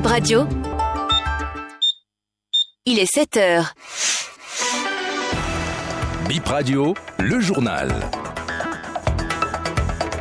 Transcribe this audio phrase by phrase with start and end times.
[0.00, 0.46] Bip Radio.
[2.86, 3.74] Il est 7 heures.
[6.26, 7.92] Bip Radio, le journal.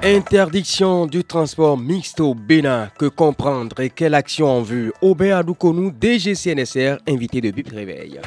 [0.04, 2.90] Interdiction du transport mixte au Bénin.
[3.00, 4.92] Que comprendre et quelle action en vue?
[5.02, 8.20] Aubin Adoukonou, DGCNSR, invité de Bip Réveil.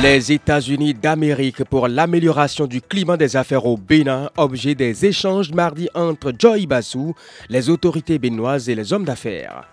[0.00, 5.88] Les États-Unis d'Amérique pour l'amélioration du climat des affaires au Bénin, objet des échanges mardi
[5.92, 7.14] entre Joy Bassou,
[7.48, 9.68] les autorités béninoises et les hommes d'affaires.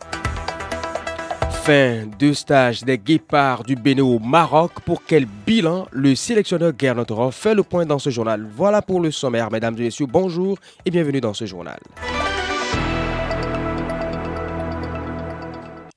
[1.64, 4.72] Fin de stage des guépards du Bénin au Maroc.
[4.84, 5.88] Pour quel bilan?
[5.92, 9.84] Le sélectionneur Gernot fait le point dans ce journal Voilà pour le sommaire, mesdames et
[9.84, 10.08] messieurs.
[10.08, 11.80] Bonjour et bienvenue dans ce journal.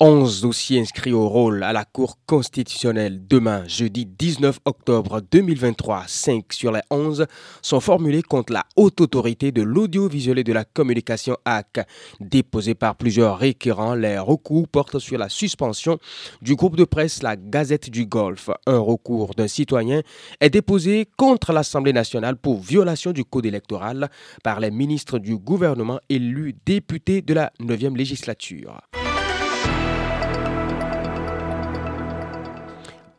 [0.01, 6.05] 11 dossiers inscrits au rôle à la Cour constitutionnelle demain, jeudi 19 octobre 2023.
[6.07, 7.27] 5 sur les 11
[7.63, 11.85] sont formulés contre la haute autorité de l'audiovisuel et de la communication AC.
[12.21, 15.99] Déposés par plusieurs récurrents, les recours portent sur la suspension
[16.43, 18.51] du groupe de presse La Gazette du Golfe.
[18.69, 20.03] Un recours d'un citoyen
[20.41, 24.11] est déposé contre l'Assemblée nationale pour violation du code électoral
[24.45, 28.81] par les ministres du gouvernement élus députés de la 9e législature.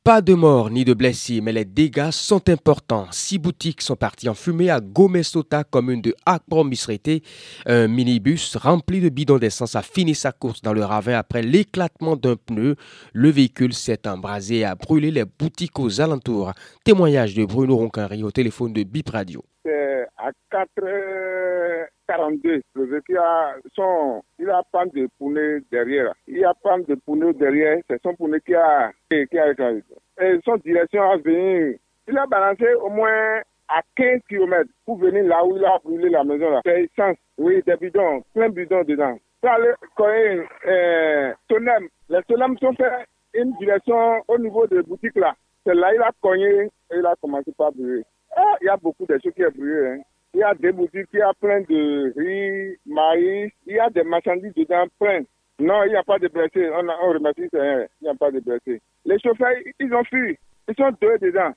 [0.10, 3.06] Pas de morts ni de blessés, mais les dégâts sont importants.
[3.12, 7.22] Six boutiques sont parties en fumée à Gomesota, commune de Akbro-Misrete.
[7.68, 12.16] Un minibus rempli de bidons d'essence a fini sa course dans le ravin après l'éclatement
[12.16, 12.76] d'un pneu.
[13.14, 16.54] Le véhicule s'est embrasé et a brûlé les boutiques aux alentours.
[16.84, 19.44] Témoignage de Bruno Roncanri au téléphone de Bip Radio.
[22.20, 22.62] 4h42.
[22.76, 26.14] Le véhicule a son, il a pas de pneu derrière.
[26.28, 27.80] Il a pas de pneu derrière.
[27.90, 29.72] C'est son pneu qui a, qui a.
[30.22, 31.80] Et son direction a venu.
[32.08, 36.10] Il a balancé au moins à 15 km pour venir là où il a brûlé
[36.10, 36.50] la maison.
[36.50, 36.62] là.
[36.66, 37.18] C'est essence.
[37.38, 39.18] Oui, des bidons, plein de bidons dedans.
[39.42, 40.10] Ça, le, quand
[40.68, 45.34] euh, Tonem, les Tonem sont fait une direction au niveau de boutique là.
[45.66, 48.04] C'est là il a cogné et il a commencé par brûler.
[48.36, 49.88] Ah, il y a beaucoup de choses qui ont brûlé.
[49.88, 50.02] Hein.
[50.34, 53.90] Il y a des boutiques, il y a plein de riz, maïs, il y a
[53.90, 55.22] des marchandises dedans, plein.
[55.60, 56.70] Non, il n'y a pas de blessés.
[56.72, 58.82] On, a, on remercie, il n'y a pas de blessés.
[59.06, 60.38] Les chauffeurs, ils ont fui.
[60.68, 61.54] Ils sont deux dedans.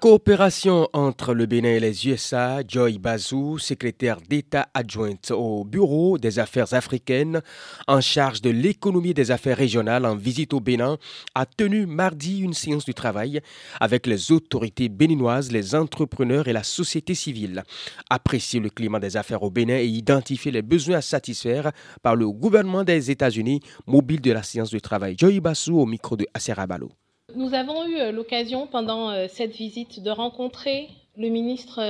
[0.00, 6.38] Coopération entre le Bénin et les USA, Joy Bazou, secrétaire d'État adjointe au Bureau des
[6.38, 7.42] affaires africaines
[7.86, 10.96] en charge de l'économie des affaires régionales en visite au Bénin,
[11.34, 13.42] a tenu mardi une séance de travail
[13.78, 17.62] avec les autorités béninoises, les entrepreneurs et la société civile.
[18.08, 21.72] Apprécier le climat des affaires au Bénin et identifier les besoins à satisfaire
[22.02, 25.16] par le gouvernement des États-Unis, mobile de la séance de travail.
[25.18, 26.90] Joy Bazou au micro de Aserabalo.
[27.34, 31.80] Nous avons eu l'occasion pendant cette visite de rencontrer le ministre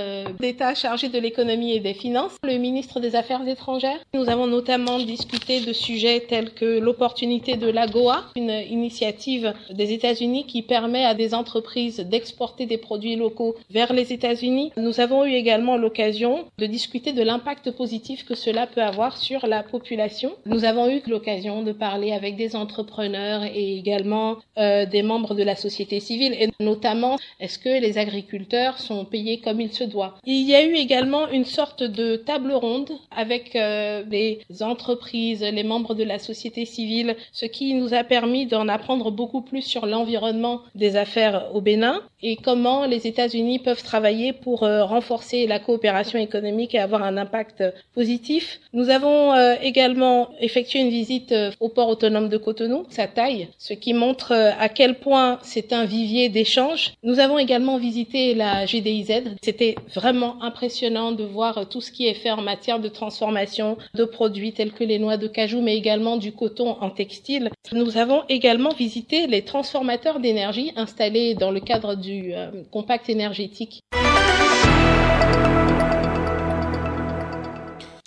[0.40, 3.98] d'État chargé de l'économie et des finances, le ministre des Affaires étrangères.
[4.14, 10.46] Nous avons notamment discuté de sujets tels que l'opportunité de l'AGOA, une initiative des États-Unis
[10.46, 14.72] qui permet à des entreprises d'exporter des produits locaux vers les États-Unis.
[14.76, 19.46] Nous avons eu également l'occasion de discuter de l'impact positif que cela peut avoir sur
[19.46, 20.32] la population.
[20.46, 25.42] Nous avons eu l'occasion de parler avec des entrepreneurs et également euh, des membres de
[25.42, 30.14] la société civile et notamment est-ce que les agriculteurs sont payés comme il se doit.
[30.24, 35.62] Il y a eu également une sorte de table ronde avec euh, les entreprises, les
[35.62, 39.86] membres de la société civile, ce qui nous a permis d'en apprendre beaucoup plus sur
[39.86, 45.58] l'environnement des affaires au Bénin et comment les États-Unis peuvent travailler pour euh, renforcer la
[45.58, 48.60] coopération économique et avoir un impact positif.
[48.72, 53.74] Nous avons euh, également effectué une visite au port autonome de Cotonou, sa taille, ce
[53.74, 56.92] qui montre à quel point c'est un vivier d'échange.
[57.02, 58.99] Nous avons également visité la GDI
[59.42, 64.04] c'était vraiment impressionnant de voir tout ce qui est fait en matière de transformation de
[64.04, 67.50] produits tels que les noix de cajou, mais également du coton en textile.
[67.72, 73.82] Nous avons également visité les transformateurs d'énergie installés dans le cadre du euh, compact énergétique.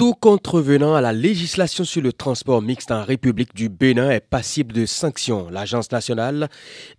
[0.03, 4.73] Tout contrevenant à la législation sur le transport mixte en République du Bénin est passible
[4.73, 5.49] de sanctions.
[5.49, 6.49] L'Agence nationale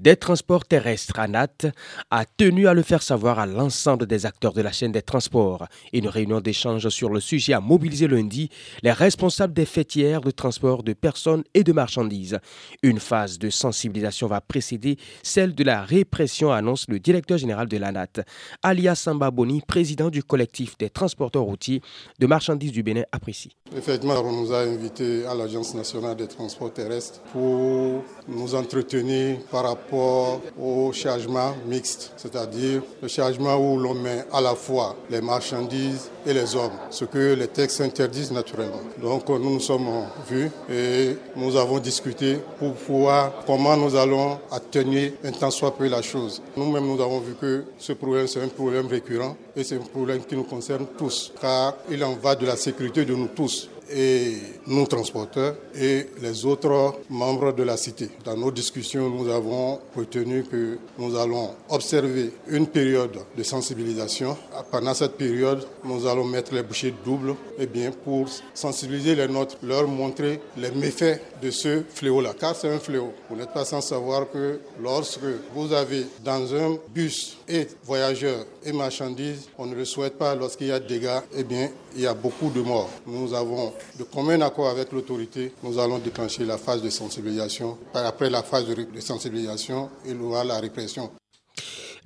[0.01, 1.67] des transports terrestres, ANAT,
[2.11, 5.67] a tenu à le faire savoir à l'ensemble des acteurs de la chaîne des transports.
[5.93, 8.49] Une réunion d'échange sur le sujet a mobilisé lundi
[8.83, 12.39] les responsables des fêtières de transport de personnes et de marchandises.
[12.83, 17.77] Une phase de sensibilisation va précéder celle de la répression, annonce le directeur général de
[17.77, 18.25] l'ANAT.
[18.63, 21.83] Alia Sambaboni, président du collectif des transporteurs routiers
[22.19, 23.53] de marchandises du Bénin citoyens apprécient.
[23.77, 29.65] Effectivement, on nous a invités à l'Agence nationale des transports terrestres pour nous entretenir par
[29.65, 36.11] rapport au chargement mixte, c'est-à-dire le chargement où l'on met à la fois les marchandises
[36.27, 38.81] et les hommes, ce que les textes interdisent naturellement.
[39.03, 39.89] Donc nous nous sommes
[40.29, 45.89] vus et nous avons discuté pour voir comment nous allons atténuer un temps soit peu
[45.89, 46.43] la chose.
[46.57, 50.25] Nous-mêmes, nous avons vu que ce problème, c'est un problème récurrent et c'est un problème
[50.25, 54.37] qui nous concerne tous, car il en va de la sécurité de nous tous et
[54.67, 58.09] nos transporteurs et les autres membres de la cité.
[58.25, 64.37] Dans nos discussions, nous avons retenu que nous allons observer une période de sensibilisation.
[64.71, 69.57] Pendant cette période, nous allons mettre les bouchées doubles et bien, pour sensibiliser les nôtres,
[69.63, 73.13] leur montrer les méfaits de ce fléau-là, car c'est un fléau.
[73.29, 75.21] Vous n'êtes pas sans savoir que lorsque
[75.55, 80.69] vous avez dans un bus et voyageurs et marchandises, on ne le souhaite pas lorsqu'il
[80.69, 82.91] y a des dégâts, eh bien, il y a beaucoup de morts.
[83.07, 87.79] Nous avons de commun accord avec l'autorité, nous allons déclencher la phase de sensibilisation.
[87.95, 91.11] Après la phase de sensibilisation, il y aura la répression.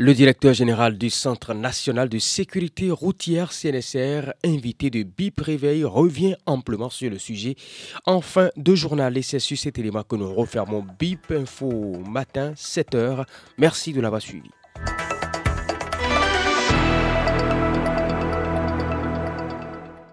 [0.00, 6.36] Le directeur général du Centre national de sécurité routière CNSR, invité de BIP Réveil, revient
[6.46, 7.56] amplement sur le sujet.
[8.06, 12.52] En fin de journal, et c'est sur cet élément que nous refermons BIP Info matin,
[12.52, 13.24] 7h.
[13.58, 14.50] Merci de l'avoir suivi.